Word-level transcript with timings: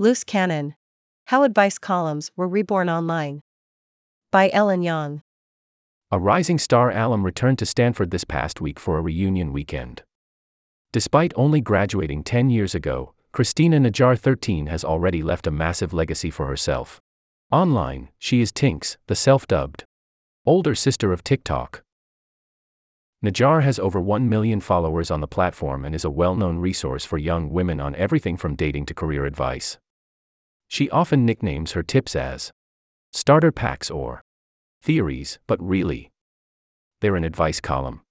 Loose 0.00 0.24
Canon 0.24 0.76
How 1.26 1.42
Advice 1.42 1.76
Columns 1.76 2.30
Were 2.34 2.48
Reborn 2.48 2.88
Online. 2.88 3.42
By 4.30 4.48
Ellen 4.50 4.80
Yang. 4.80 5.20
A 6.10 6.18
rising 6.18 6.58
star 6.58 6.90
alum 6.90 7.22
returned 7.22 7.58
to 7.58 7.66
Stanford 7.66 8.10
this 8.10 8.24
past 8.24 8.62
week 8.62 8.80
for 8.80 8.96
a 8.96 9.02
reunion 9.02 9.52
weekend. 9.52 10.02
Despite 10.90 11.34
only 11.36 11.60
graduating 11.60 12.24
10 12.24 12.48
years 12.48 12.74
ago, 12.74 13.12
Christina 13.32 13.78
Najjar 13.78 14.18
13 14.18 14.68
has 14.68 14.84
already 14.84 15.22
left 15.22 15.46
a 15.46 15.50
massive 15.50 15.92
legacy 15.92 16.30
for 16.30 16.46
herself. 16.46 17.02
Online, 17.52 18.08
she 18.18 18.40
is 18.40 18.50
Tinx, 18.52 18.96
the 19.06 19.14
self 19.14 19.46
dubbed 19.46 19.84
older 20.46 20.74
sister 20.74 21.12
of 21.12 21.22
TikTok. 21.22 21.82
Najjar 23.22 23.64
has 23.64 23.78
over 23.78 24.00
1 24.00 24.30
million 24.30 24.62
followers 24.62 25.10
on 25.10 25.20
the 25.20 25.28
platform 25.28 25.84
and 25.84 25.94
is 25.94 26.06
a 26.06 26.10
well 26.10 26.34
known 26.34 26.56
resource 26.56 27.04
for 27.04 27.18
young 27.18 27.50
women 27.50 27.78
on 27.78 27.94
everything 27.96 28.38
from 28.38 28.56
dating 28.56 28.86
to 28.86 28.94
career 28.94 29.26
advice. 29.26 29.76
She 30.70 30.88
often 30.90 31.26
nicknames 31.26 31.72
her 31.72 31.82
tips 31.82 32.14
as 32.14 32.52
starter 33.10 33.50
packs 33.50 33.90
or 33.90 34.22
theories, 34.80 35.40
but 35.48 35.60
really, 35.60 36.12
they're 37.00 37.16
an 37.16 37.24
advice 37.24 37.60
column. 37.60 38.02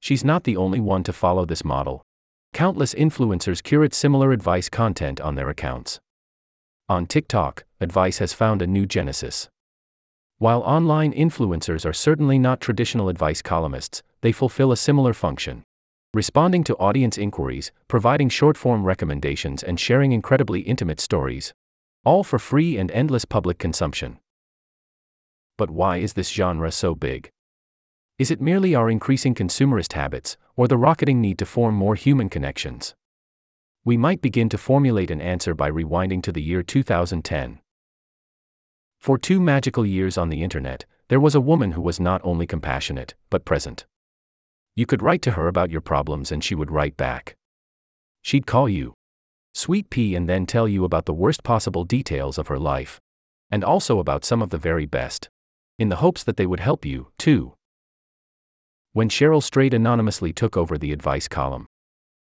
She's 0.00 0.24
not 0.24 0.42
the 0.42 0.56
only 0.56 0.80
one 0.80 1.04
to 1.04 1.12
follow 1.12 1.46
this 1.46 1.64
model. 1.64 2.02
Countless 2.52 2.94
influencers 2.94 3.62
curate 3.62 3.94
similar 3.94 4.32
advice 4.32 4.68
content 4.68 5.20
on 5.20 5.36
their 5.36 5.48
accounts. 5.48 6.00
On 6.88 7.06
TikTok, 7.06 7.64
advice 7.80 8.18
has 8.18 8.32
found 8.32 8.60
a 8.60 8.66
new 8.66 8.84
genesis. 8.84 9.48
While 10.38 10.62
online 10.62 11.12
influencers 11.12 11.86
are 11.86 11.92
certainly 11.92 12.40
not 12.40 12.60
traditional 12.60 13.08
advice 13.08 13.40
columnists, 13.40 14.02
they 14.22 14.32
fulfill 14.32 14.72
a 14.72 14.76
similar 14.76 15.14
function. 15.14 15.62
Responding 16.12 16.64
to 16.64 16.74
audience 16.78 17.16
inquiries, 17.16 17.70
providing 17.86 18.28
short 18.28 18.56
form 18.56 18.82
recommendations, 18.84 19.62
and 19.62 19.78
sharing 19.78 20.10
incredibly 20.10 20.62
intimate 20.62 20.98
stories. 20.98 21.54
All 22.04 22.24
for 22.24 22.40
free 22.40 22.76
and 22.78 22.90
endless 22.90 23.24
public 23.24 23.58
consumption. 23.58 24.18
But 25.56 25.70
why 25.70 25.98
is 25.98 26.14
this 26.14 26.30
genre 26.30 26.72
so 26.72 26.96
big? 26.96 27.30
Is 28.18 28.32
it 28.32 28.40
merely 28.40 28.74
our 28.74 28.90
increasing 28.90 29.36
consumerist 29.36 29.92
habits, 29.92 30.36
or 30.56 30.66
the 30.66 30.76
rocketing 30.76 31.20
need 31.20 31.38
to 31.38 31.46
form 31.46 31.76
more 31.76 31.94
human 31.94 32.28
connections? 32.28 32.96
We 33.84 33.96
might 33.96 34.20
begin 34.20 34.48
to 34.48 34.58
formulate 34.58 35.12
an 35.12 35.20
answer 35.20 35.54
by 35.54 35.70
rewinding 35.70 36.24
to 36.24 36.32
the 36.32 36.42
year 36.42 36.64
2010. 36.64 37.60
For 38.98 39.16
two 39.16 39.40
magical 39.40 39.86
years 39.86 40.18
on 40.18 40.28
the 40.28 40.42
internet, 40.42 40.86
there 41.06 41.20
was 41.20 41.36
a 41.36 41.40
woman 41.40 41.72
who 41.72 41.80
was 41.80 42.00
not 42.00 42.20
only 42.24 42.48
compassionate, 42.48 43.14
but 43.30 43.44
present. 43.44 43.86
You 44.80 44.86
could 44.86 45.02
write 45.02 45.20
to 45.22 45.32
her 45.32 45.46
about 45.46 45.70
your 45.70 45.82
problems 45.82 46.32
and 46.32 46.42
she 46.42 46.54
would 46.54 46.70
write 46.70 46.96
back. 46.96 47.36
She'd 48.22 48.46
call 48.46 48.66
you 48.66 48.94
Sweet 49.52 49.90
Pea 49.90 50.14
and 50.14 50.26
then 50.26 50.46
tell 50.46 50.66
you 50.66 50.86
about 50.86 51.04
the 51.04 51.12
worst 51.12 51.42
possible 51.42 51.84
details 51.84 52.38
of 52.38 52.48
her 52.48 52.58
life. 52.58 52.98
And 53.50 53.62
also 53.62 53.98
about 53.98 54.24
some 54.24 54.40
of 54.40 54.48
the 54.48 54.56
very 54.56 54.86
best. 54.86 55.28
In 55.78 55.90
the 55.90 55.96
hopes 55.96 56.24
that 56.24 56.38
they 56.38 56.46
would 56.46 56.60
help 56.60 56.86
you, 56.86 57.08
too. 57.18 57.52
When 58.94 59.10
Cheryl 59.10 59.42
Strayed 59.42 59.74
anonymously 59.74 60.32
took 60.32 60.56
over 60.56 60.78
the 60.78 60.92
advice 60.92 61.28
column, 61.28 61.66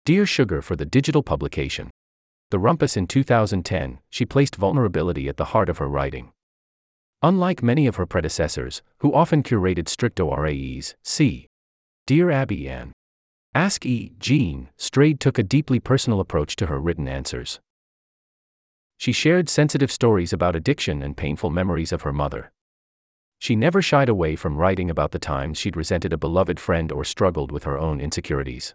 Dear 0.03 0.25
Sugar 0.25 0.61
for 0.61 0.75
the 0.75 0.85
digital 0.85 1.23
publication, 1.23 1.89
The 2.49 2.59
Rumpus 2.59 2.97
in 2.97 3.07
2010, 3.07 3.99
she 4.09 4.25
placed 4.25 4.57
vulnerability 4.57 5.29
at 5.29 5.37
the 5.37 5.51
heart 5.55 5.69
of 5.69 5.77
her 5.77 5.87
writing. 5.87 6.33
Unlike 7.23 7.63
many 7.63 7.87
of 7.87 7.95
her 7.95 8.05
predecessors, 8.05 8.81
who 8.97 9.13
often 9.13 9.43
curated 9.43 9.87
strict 9.87 10.19
ORAEs, 10.19 10.95
see 11.05 11.48
Dear 12.09 12.31
Abby 12.31 12.67
Ann. 12.67 12.91
Ask 13.53 13.85
E. 13.85 14.13
Jean, 14.17 14.69
Strayed 14.77 15.19
took 15.19 15.37
a 15.37 15.43
deeply 15.43 15.79
personal 15.79 16.19
approach 16.19 16.55
to 16.55 16.65
her 16.65 16.79
written 16.79 17.07
answers. 17.07 17.59
She 18.97 19.11
shared 19.11 19.47
sensitive 19.47 19.91
stories 19.91 20.33
about 20.33 20.55
addiction 20.55 21.03
and 21.03 21.15
painful 21.15 21.51
memories 21.51 21.91
of 21.91 22.01
her 22.01 22.11
mother. 22.11 22.51
She 23.37 23.55
never 23.55 23.79
shied 23.83 24.09
away 24.09 24.35
from 24.35 24.57
writing 24.57 24.89
about 24.89 25.11
the 25.11 25.19
times 25.19 25.59
she'd 25.59 25.77
resented 25.77 26.11
a 26.11 26.17
beloved 26.17 26.59
friend 26.59 26.91
or 26.91 27.03
struggled 27.03 27.51
with 27.51 27.65
her 27.65 27.77
own 27.77 28.01
insecurities. 28.01 28.73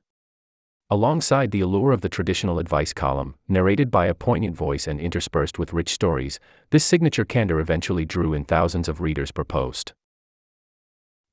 Alongside 0.89 1.51
the 1.51 1.61
allure 1.61 1.91
of 1.91 2.03
the 2.03 2.09
traditional 2.09 2.61
advice 2.61 2.93
column, 2.93 3.35
narrated 3.49 3.91
by 3.91 4.07
a 4.07 4.15
poignant 4.15 4.55
voice 4.55 4.87
and 4.87 5.01
interspersed 5.01 5.59
with 5.59 5.73
rich 5.73 5.89
stories, 5.93 6.39
this 6.71 6.85
signature 6.85 7.25
candor 7.25 7.59
eventually 7.59 8.05
drew 8.05 8.33
in 8.33 8.45
thousands 8.45 8.89
of 8.89 9.01
readers 9.01 9.33
per 9.33 9.43
post. 9.43 9.93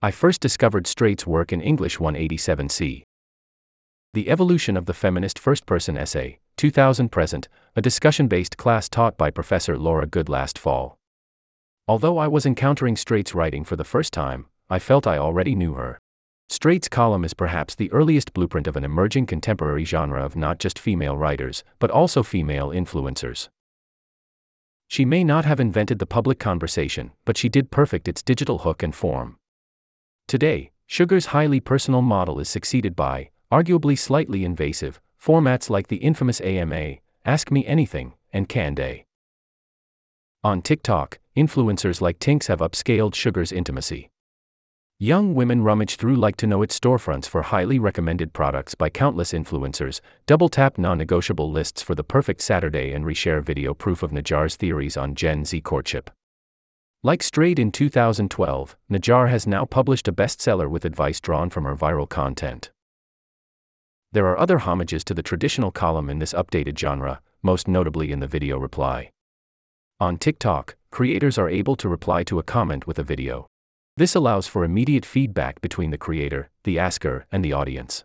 I 0.04 0.10
first 0.10 0.42
discovered 0.42 0.88
Strayed's 0.88 1.28
work 1.28 1.54
in 1.54 1.62
English 1.62 2.00
187c. 2.00 3.04
The 4.16 4.30
Evolution 4.32 4.76
of 4.76 4.88
the 4.88 4.96
Feminist 4.96 5.38
First 5.38 5.68
Person 5.68 5.96
Essay, 5.96 6.40
2000 6.58 7.10
Present, 7.10 7.48
a 7.76 7.84
discussion 7.84 8.28
based 8.28 8.58
class 8.58 8.90
taught 8.90 9.16
by 9.16 9.30
Professor 9.30 9.78
Laura 9.78 10.08
Goode 10.08 10.28
last 10.28 10.58
fall. 10.58 10.98
Although 11.88 12.18
I 12.18 12.28
was 12.28 12.48
encountering 12.48 12.96
Strayed's 12.96 13.36
writing 13.36 13.64
for 13.64 13.76
the 13.76 13.84
first 13.84 14.12
time, 14.12 14.48
I 14.72 14.80
felt 14.80 15.06
I 15.06 15.20
already 15.20 15.54
knew 15.54 15.76
her. 15.76 16.00
Strayed's 16.50 16.90
column 16.90 17.24
is 17.24 17.36
perhaps 17.36 17.76
the 17.76 17.92
earliest 17.92 18.34
blueprint 18.34 18.66
of 18.66 18.76
an 18.76 18.84
emerging 18.84 19.28
contemporary 19.28 19.86
genre 19.86 20.26
of 20.26 20.36
not 20.36 20.58
just 20.58 20.80
female 20.80 21.16
writers, 21.16 21.64
but 21.78 21.92
also 21.92 22.24
female 22.24 22.70
influencers. 22.70 23.50
She 24.88 25.06
may 25.06 25.24
not 25.24 25.46
have 25.46 25.60
invented 25.60 26.00
the 26.00 26.08
public 26.08 26.40
conversation, 26.40 27.12
but 27.24 27.38
she 27.38 27.50
did 27.50 27.70
perfect 27.70 28.08
its 28.08 28.24
digital 28.24 28.58
hook 28.58 28.82
and 28.82 28.96
form. 28.96 29.38
Today, 30.32 30.72
Sugar's 30.88 31.26
highly 31.36 31.60
personal 31.60 32.02
model 32.02 32.40
is 32.40 32.48
succeeded 32.48 32.96
by, 32.96 33.32
arguably 33.52 34.00
slightly 34.00 34.46
invasive, 34.46 35.02
formats 35.22 35.70
like 35.70 35.90
the 35.90 35.98
infamous 35.98 36.40
AMA, 36.40 37.00
Ask 37.26 37.52
Me 37.52 37.66
Anything, 37.66 38.14
and 38.32 38.48
Canday. 38.48 39.04
On 40.42 40.62
TikTok, 40.62 41.20
influencers 41.36 42.00
like 42.00 42.18
Tinx 42.18 42.48
have 42.48 42.60
upscaled 42.60 43.14
Sugar's 43.14 43.52
intimacy. 43.52 44.10
Young 44.98 45.36
women 45.36 45.64
rummage 45.64 45.98
through 45.98 46.16
like 46.16 46.38
to 46.38 46.48
know 46.48 46.62
it 46.62 46.70
storefronts 46.70 47.26
for 47.28 47.42
highly 47.42 47.78
recommended 47.78 48.32
products 48.32 48.74
by 48.74 48.90
countless 48.90 49.34
influencers, 49.34 50.00
double 50.28 50.48
tap 50.48 50.78
non 50.78 50.98
negotiable 50.98 51.52
lists 51.52 51.82
for 51.82 51.94
the 51.94 52.06
perfect 52.06 52.40
Saturday, 52.40 52.94
and 52.94 53.04
reshare 53.04 53.44
video 53.44 53.74
proof 53.74 54.02
of 54.02 54.12
Najjar's 54.12 54.56
theories 54.56 54.96
on 54.96 55.14
Gen 55.14 55.44
Z 55.44 55.60
courtship. 55.60 56.10
Like 57.04 57.24
Strayed 57.24 57.58
in 57.58 57.72
2012, 57.72 58.78
Najjar 58.92 59.28
has 59.28 59.48
now 59.48 59.66
published 59.66 60.08
a 60.08 60.14
bestseller 60.14 60.70
with 60.70 60.86
advice 60.86 61.20
drawn 61.20 61.50
from 61.50 61.64
her 61.64 61.76
viral 61.76 62.08
content. 62.08 62.70
There 64.12 64.28
are 64.28 64.38
other 64.38 64.60
homages 64.60 65.04
to 65.06 65.16
the 65.16 65.24
traditional 65.24 65.72
column 65.72 66.12
in 66.12 66.20
this 66.20 66.34
updated 66.34 66.78
genre, 66.78 67.20
most 67.42 67.68
notably 67.68 68.12
in 68.12 68.20
the 68.20 68.28
video 68.28 68.60
reply. 68.60 69.10
On 70.00 70.16
TikTok, 70.16 70.76
creators 70.92 71.40
are 71.40 71.50
able 71.50 71.76
to 71.78 71.90
reply 71.90 72.22
to 72.26 72.38
a 72.38 72.44
comment 72.44 72.86
with 72.86 73.00
a 73.00 73.04
video. 73.04 73.48
This 73.98 74.14
allows 74.14 74.46
for 74.46 74.64
immediate 74.64 75.06
feedback 75.06 75.60
between 75.60 75.90
the 75.90 75.98
creator, 75.98 76.52
the 76.66 76.78
asker, 76.78 77.26
and 77.32 77.44
the 77.44 77.54
audience. 77.54 78.04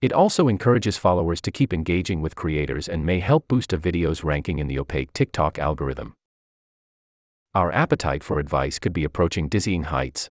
It 0.00 0.14
also 0.14 0.48
encourages 0.48 0.96
followers 0.96 1.42
to 1.42 1.50
keep 1.50 1.74
engaging 1.74 2.22
with 2.22 2.36
creators 2.36 2.88
and 2.88 3.04
may 3.04 3.20
help 3.20 3.48
boost 3.48 3.74
a 3.74 3.76
video's 3.76 4.24
ranking 4.24 4.58
in 4.58 4.66
the 4.66 4.78
opaque 4.78 5.12
TikTok 5.12 5.58
algorithm. 5.58 6.14
Our 7.58 7.72
appetite 7.72 8.22
for 8.22 8.38
advice 8.38 8.78
could 8.78 8.92
be 8.92 9.02
approaching 9.02 9.48
dizzying 9.48 9.82
heights, 9.82 10.28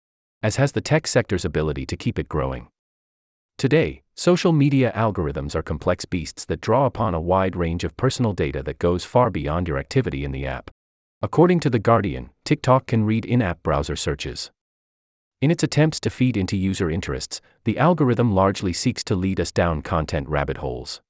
as 0.42 0.56
has 0.56 0.72
the 0.72 0.80
tech 0.80 1.06
sector's 1.06 1.44
ability 1.44 1.84
to 1.84 1.94
keep 1.94 2.18
it 2.18 2.30
growing. 2.30 2.68
Today, 3.58 4.00
social 4.14 4.52
media 4.52 4.90
algorithms 4.96 5.54
are 5.54 5.60
complex 5.60 6.06
beasts 6.06 6.46
that 6.46 6.62
draw 6.62 6.86
upon 6.86 7.12
a 7.12 7.20
wide 7.20 7.56
range 7.56 7.84
of 7.84 7.94
personal 7.98 8.32
data 8.32 8.62
that 8.62 8.78
goes 8.78 9.04
far 9.04 9.28
beyond 9.28 9.68
your 9.68 9.76
activity 9.76 10.24
in 10.24 10.32
the 10.32 10.46
app. 10.46 10.70
According 11.20 11.60
to 11.60 11.68
The 11.68 11.78
Guardian, 11.78 12.30
TikTok 12.46 12.86
can 12.86 13.04
read 13.04 13.26
in 13.26 13.42
app 13.42 13.62
browser 13.62 13.96
searches. 13.96 14.50
In 15.42 15.50
its 15.50 15.62
attempts 15.62 16.00
to 16.00 16.08
feed 16.08 16.38
into 16.38 16.56
user 16.56 16.90
interests, 16.90 17.42
the 17.64 17.76
algorithm 17.76 18.32
largely 18.32 18.72
seeks 18.72 19.04
to 19.04 19.14
lead 19.14 19.38
us 19.38 19.52
down 19.52 19.82
content 19.82 20.26
rabbit 20.26 20.56
holes. 20.56 21.02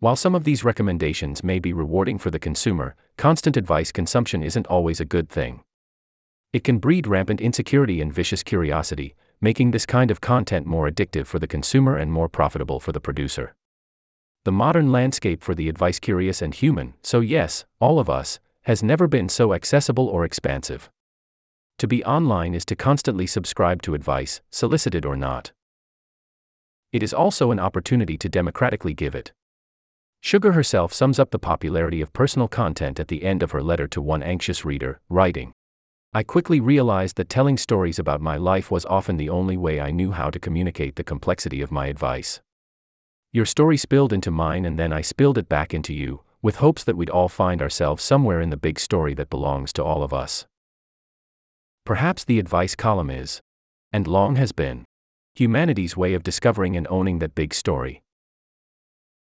While 0.00 0.16
some 0.16 0.34
of 0.34 0.44
these 0.44 0.64
recommendations 0.64 1.44
may 1.44 1.58
be 1.58 1.74
rewarding 1.74 2.16
for 2.16 2.30
the 2.30 2.38
consumer, 2.38 2.96
constant 3.18 3.58
advice 3.58 3.92
consumption 3.92 4.42
isn't 4.42 4.66
always 4.66 4.98
a 4.98 5.04
good 5.04 5.28
thing. 5.28 5.62
It 6.54 6.64
can 6.64 6.78
breed 6.78 7.06
rampant 7.06 7.42
insecurity 7.42 8.00
and 8.00 8.10
vicious 8.10 8.42
curiosity, 8.42 9.14
making 9.42 9.72
this 9.72 9.84
kind 9.84 10.10
of 10.10 10.22
content 10.22 10.66
more 10.66 10.88
addictive 10.88 11.26
for 11.26 11.38
the 11.38 11.46
consumer 11.46 11.96
and 11.96 12.10
more 12.10 12.30
profitable 12.30 12.80
for 12.80 12.92
the 12.92 13.00
producer. 13.00 13.54
The 14.46 14.52
modern 14.52 14.90
landscape 14.90 15.44
for 15.44 15.54
the 15.54 15.68
advice 15.68 15.98
curious 15.98 16.40
and 16.40 16.54
human, 16.54 16.94
so 17.02 17.20
yes, 17.20 17.66
all 17.78 17.98
of 17.98 18.08
us, 18.08 18.40
has 18.62 18.82
never 18.82 19.06
been 19.06 19.28
so 19.28 19.52
accessible 19.52 20.08
or 20.08 20.24
expansive. 20.24 20.88
To 21.76 21.86
be 21.86 22.02
online 22.04 22.54
is 22.54 22.64
to 22.66 22.74
constantly 22.74 23.26
subscribe 23.26 23.82
to 23.82 23.92
advice, 23.92 24.40
solicited 24.50 25.04
or 25.04 25.14
not. 25.14 25.52
It 26.90 27.02
is 27.02 27.12
also 27.12 27.50
an 27.50 27.60
opportunity 27.60 28.16
to 28.16 28.30
democratically 28.30 28.94
give 28.94 29.14
it. 29.14 29.32
Sugar 30.20 30.52
herself 30.52 30.92
sums 30.92 31.18
up 31.18 31.30
the 31.30 31.38
popularity 31.38 32.00
of 32.00 32.12
personal 32.12 32.46
content 32.46 33.00
at 33.00 33.08
the 33.08 33.24
end 33.24 33.42
of 33.42 33.52
her 33.52 33.62
letter 33.62 33.88
to 33.88 34.02
one 34.02 34.22
anxious 34.22 34.64
reader, 34.64 35.00
writing 35.08 35.52
I 36.12 36.24
quickly 36.24 36.58
realized 36.58 37.16
that 37.16 37.28
telling 37.28 37.56
stories 37.56 38.00
about 38.00 38.20
my 38.20 38.36
life 38.36 38.68
was 38.68 38.84
often 38.86 39.16
the 39.16 39.30
only 39.30 39.56
way 39.56 39.80
I 39.80 39.92
knew 39.92 40.10
how 40.10 40.28
to 40.30 40.40
communicate 40.40 40.96
the 40.96 41.04
complexity 41.04 41.62
of 41.62 41.70
my 41.70 41.86
advice. 41.86 42.40
Your 43.32 43.46
story 43.46 43.76
spilled 43.76 44.12
into 44.12 44.32
mine 44.32 44.64
and 44.64 44.76
then 44.76 44.92
I 44.92 45.02
spilled 45.02 45.38
it 45.38 45.48
back 45.48 45.72
into 45.72 45.94
you, 45.94 46.22
with 46.42 46.56
hopes 46.56 46.82
that 46.82 46.96
we'd 46.96 47.10
all 47.10 47.28
find 47.28 47.62
ourselves 47.62 48.02
somewhere 48.02 48.40
in 48.40 48.50
the 48.50 48.56
big 48.56 48.80
story 48.80 49.14
that 49.14 49.30
belongs 49.30 49.72
to 49.74 49.84
all 49.84 50.02
of 50.02 50.12
us. 50.12 50.48
Perhaps 51.84 52.24
the 52.24 52.40
advice 52.40 52.74
column 52.74 53.10
is, 53.10 53.40
and 53.92 54.08
long 54.08 54.34
has 54.34 54.50
been, 54.50 54.84
humanity's 55.36 55.96
way 55.96 56.14
of 56.14 56.24
discovering 56.24 56.76
and 56.76 56.88
owning 56.90 57.20
that 57.20 57.36
big 57.36 57.54
story. 57.54 58.02